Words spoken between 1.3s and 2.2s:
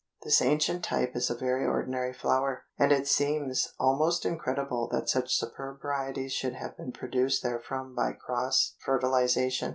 very ordinary